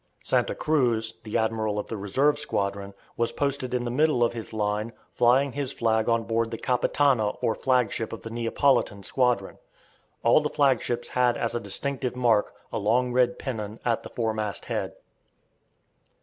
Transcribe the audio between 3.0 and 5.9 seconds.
was posted in the middle of his line, flying his